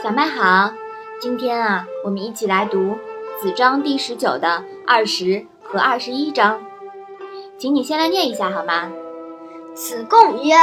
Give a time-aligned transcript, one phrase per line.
[0.00, 0.72] 小麦好，
[1.20, 2.96] 今天啊，我们一起来读
[3.40, 6.64] 子章第十九的二十和二十一章，
[7.58, 8.92] 请你先来念一下好吗？
[9.74, 10.54] 子贡曰：“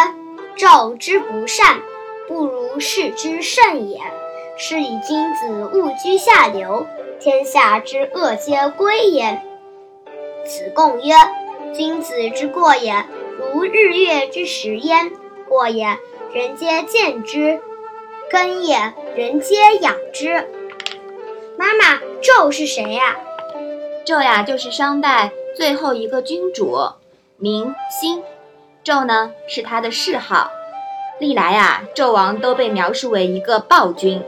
[0.55, 1.81] 纣之不善，
[2.29, 3.99] 不如事之甚也。
[4.57, 6.87] 是以君子务居下流，
[7.19, 9.45] 天下之恶皆归焉。”
[10.47, 11.13] 子贡曰
[11.75, 13.05] ：“君子之过也，
[13.53, 15.11] 如日月之食焉。
[15.49, 15.97] 过也，
[16.33, 17.59] 人皆见之。”
[18.29, 20.47] 根也，人皆养之。
[21.57, 23.15] 妈妈，纣是谁呀？
[24.05, 26.77] 纣呀，就是商代最后一个君主，
[27.37, 28.23] 名兴。
[28.83, 30.49] 纣呢，是他的谥号。
[31.19, 34.21] 历来呀，纣王都被描述为一个暴君。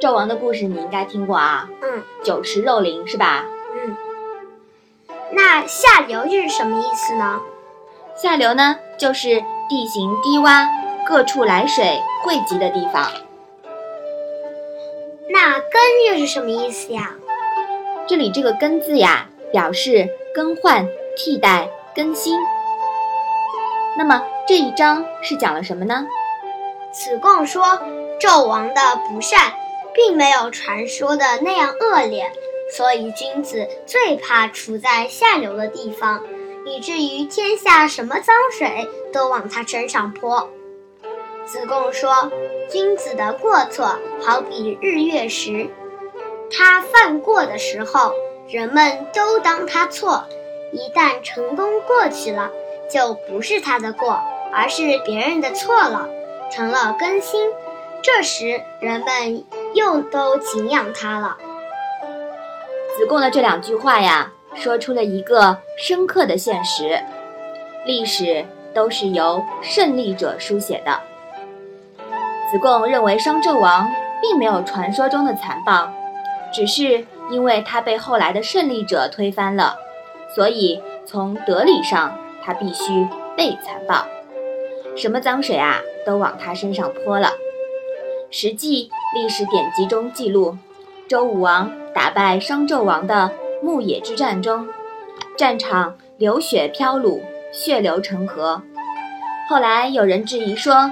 [0.00, 1.68] 纣王的故事你应该听过啊。
[1.82, 2.02] 嗯。
[2.22, 3.44] 酒池肉林是吧？
[3.74, 3.96] 嗯。
[5.32, 7.40] 那下流又是什么意思呢？
[8.14, 10.66] 下流呢，就是地形低洼，
[11.06, 13.10] 各处来水汇集的地方。
[15.48, 17.14] 那更又是什么意思呀？
[18.06, 22.38] 这里这个更字呀，表示更换、替代、更新。
[23.96, 26.06] 那么这一章是讲了什么呢？
[26.92, 27.64] 子贡说，
[28.20, 29.54] 纣王的不善，
[29.94, 32.30] 并没有传说的那样恶劣，
[32.76, 36.22] 所以君子最怕处在下流的地方，
[36.66, 40.50] 以至于天下什么脏水都往他身上泼。
[41.48, 42.30] 子贡说
[42.68, 45.70] ：“君子的过错好比日月食，
[46.52, 48.12] 他犯过的时候，
[48.50, 50.24] 人们都当他错；
[50.72, 52.50] 一旦成功过去了，
[52.90, 54.20] 就不是他的过，
[54.52, 56.06] 而是别人的错了，
[56.52, 57.50] 成了更新。
[58.02, 61.38] 这时人们又都敬仰他了。”
[62.98, 67.02] 子贡的这两句话呀，说出了一个深刻的现实：
[67.86, 71.00] 历史都是由胜利者书写的。
[72.50, 73.90] 子贡认为商纣王
[74.22, 75.92] 并没有传说中的残暴，
[76.50, 79.76] 只是因为他被后来的胜利者推翻了，
[80.34, 83.06] 所以从德理上他必须
[83.36, 84.06] 被残暴，
[84.96, 87.32] 什么脏水啊都往他身上泼了。
[88.30, 90.56] 实际历史典籍中记录，
[91.06, 93.30] 周武王打败商纣王的
[93.62, 94.66] 牧野之战中，
[95.36, 97.20] 战场流血飘橹，
[97.52, 98.62] 血流成河。
[99.50, 100.90] 后来有人质疑说。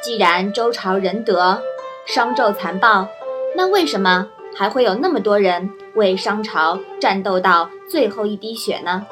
[0.00, 1.60] 既然周朝仁德，
[2.06, 3.08] 商纣残暴，
[3.56, 9.04] 那为什么还会有那么多人为商朝战斗到最后一滴血呢？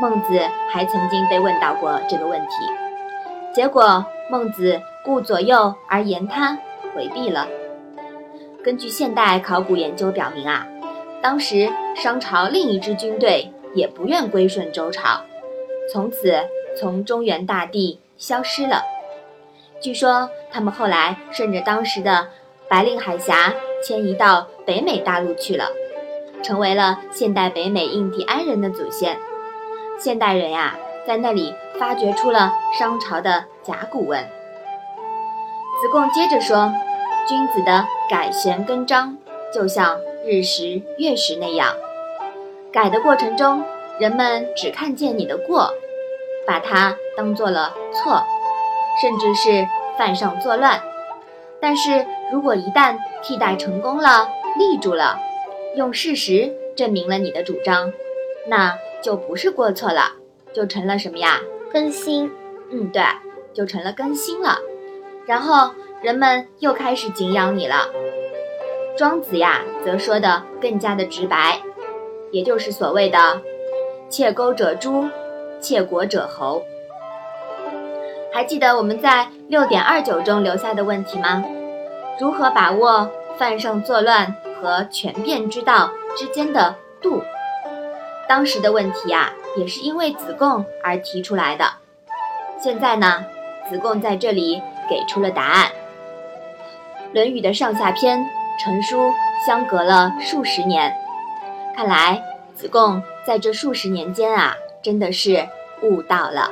[0.00, 2.48] 孟子还曾经被问到过这个问题，
[3.54, 6.58] 结果孟子顾左右而言他，
[6.94, 7.46] 回避了。
[8.64, 10.66] 根据现代考古研究表明啊，
[11.22, 15.20] 当时商朝另一支军队也不愿归顺周朝，
[15.92, 16.34] 从此
[16.78, 18.82] 从中原大地消失了。
[19.82, 22.28] 据说他们后来顺着当时的
[22.68, 23.52] 白令海峡
[23.84, 25.66] 迁移到北美大陆去了，
[26.40, 29.18] 成为了现代北美印第安人的祖先。
[29.98, 34.22] 现代人呀，在那里发掘出了商朝的甲骨文。
[35.80, 36.72] 子贡接着说
[37.26, 39.16] ：“君子的改弦更张，
[39.52, 41.74] 就像日食月食那样，
[42.72, 43.64] 改的过程中，
[43.98, 45.72] 人们只看见你的过，
[46.46, 48.22] 把它当做了错。”
[49.00, 49.66] 甚至是
[49.96, 50.80] 犯上作乱，
[51.60, 55.18] 但是如果一旦替代成功了，立住了，
[55.76, 57.92] 用事实证明了你的主张，
[58.46, 60.12] 那就不是过错了，
[60.52, 61.40] 就成了什么呀？
[61.72, 62.30] 更新。
[62.70, 63.02] 嗯，对，
[63.52, 64.58] 就成了更新了。
[65.26, 65.70] 然后
[66.02, 67.88] 人们又开始敬仰你了。
[68.96, 71.60] 庄子呀，则说的更加的直白，
[72.30, 73.40] 也就是所谓的
[74.08, 75.08] “窃钩者诛，
[75.60, 76.62] 窃国者侯”。
[78.32, 81.44] 还记得我们在六点二九中留下的问题吗？
[82.18, 87.22] 如何把握犯上作乱和权变之道之间的度？
[88.26, 91.66] 当时的问题呀，也是因为子贡而提出来的。
[92.58, 93.24] 现在呢，
[93.68, 95.66] 子贡在这里给出了答案。
[97.14, 98.24] 《论语》的上下篇
[98.58, 99.12] 成书
[99.46, 100.96] 相隔了数十年，
[101.76, 102.22] 看来
[102.54, 105.46] 子贡在这数十年间啊，真的是
[105.82, 106.50] 悟到了。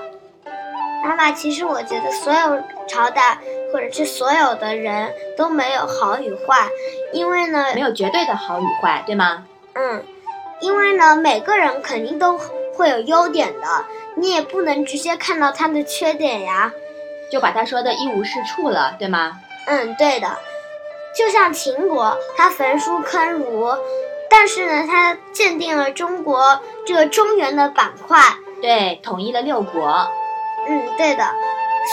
[1.02, 3.38] 妈妈，其实我觉得所有朝代
[3.72, 6.68] 或者是所有的人都没有好与坏，
[7.12, 9.44] 因为呢，没有绝对的好与坏，对吗？
[9.74, 10.04] 嗯，
[10.60, 12.38] 因为呢，每个人肯定都
[12.74, 13.84] 会有优点的，
[14.16, 16.72] 你也不能直接看到他的缺点呀，
[17.30, 19.40] 就把他说的一无是处了，对吗？
[19.66, 20.28] 嗯，对的。
[21.16, 23.68] 就像秦国，他焚书坑儒，
[24.28, 28.18] 但是呢，他鉴定了中国这个中原的板块，
[28.62, 30.08] 对，统一了六国。
[30.68, 31.24] 嗯，对的，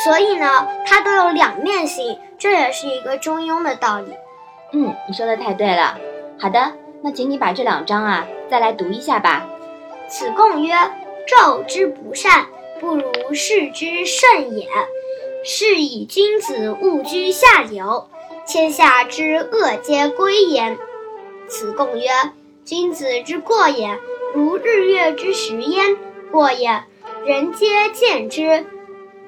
[0.04, 4.14] 所以呢，它都有两面性，这也是一个中庸的道理。
[4.74, 5.98] 嗯，你说的太对了。
[6.40, 9.48] 好的，那请你把这两章啊再来读一下吧。
[10.08, 10.76] 子贡曰
[11.28, 12.46] ：“纣之不善，
[12.80, 14.68] 不如事之甚也。
[15.44, 18.10] 是以君子务居下流，
[18.46, 20.78] 天下之恶皆归焉。”
[21.48, 22.10] 子贡曰
[22.66, 23.98] ：“君子之过也，
[24.34, 25.98] 如日月之食焉。
[26.32, 26.84] 过也，
[27.28, 28.64] 人皆见之；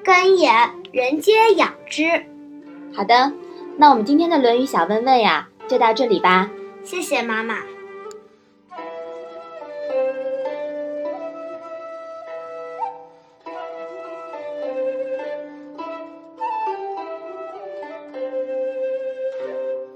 [0.02, 0.50] 根也，
[0.90, 2.24] 人皆养之。”
[2.96, 3.34] 好的，
[3.76, 6.50] 那我们今天的《论语》小问问呀，就到这里吧。
[6.82, 7.58] 谢谢妈妈。